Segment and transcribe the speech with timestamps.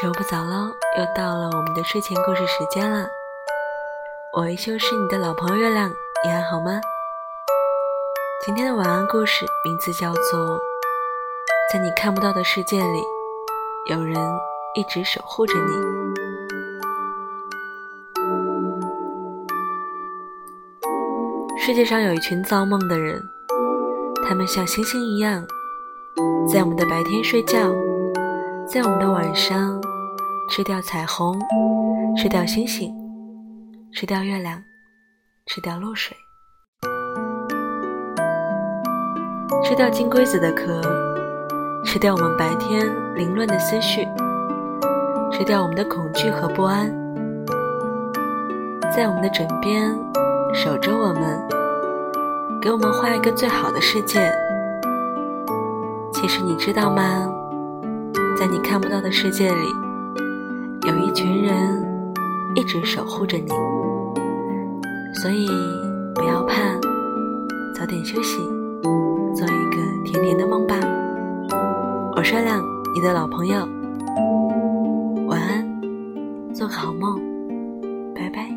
[0.00, 3.08] 时候不早了，又到了我们的睡前故事时间了。
[4.32, 5.90] 我依旧是你的老朋友月亮，
[6.24, 6.80] 你还好吗？
[8.46, 10.40] 今天的晚安故事名字叫做
[11.72, 13.02] 《在你看不到的世界里，
[13.90, 14.14] 有人
[14.76, 15.60] 一直守护着你》。
[21.58, 23.20] 世界上有一群造梦的人，
[24.28, 25.44] 他们像星星一样，
[26.48, 27.74] 在我们的白天睡觉，
[28.72, 29.82] 在我们的晚上。
[30.50, 31.38] 吃掉彩虹，
[32.16, 32.90] 吃掉星星，
[33.92, 34.62] 吃掉月亮，
[35.46, 36.16] 吃掉露水，
[39.62, 40.80] 吃掉金龟子的壳，
[41.84, 44.08] 吃掉我们白天凌乱的思绪，
[45.30, 46.88] 吃掉我们的恐惧和不安，
[48.96, 49.94] 在我们的枕边
[50.54, 51.46] 守着我们，
[52.60, 54.32] 给我们画一个最好的世界。
[56.14, 57.30] 其实你知道吗？
[58.36, 59.87] 在你看不到的世界里。
[60.98, 61.54] 有一群人
[62.56, 63.48] 一直守护着你，
[65.14, 65.46] 所以
[66.12, 66.56] 不要怕，
[67.72, 68.38] 早点休息，
[69.32, 70.74] 做一个甜甜的梦吧。
[72.16, 72.60] 我是亮，
[72.96, 73.60] 你的老朋友，
[75.28, 75.64] 晚安，
[76.52, 77.16] 做个好梦。
[78.12, 78.50] 拜拜